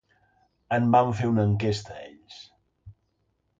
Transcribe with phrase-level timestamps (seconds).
[0.77, 2.43] En van fer una enquesta, ells.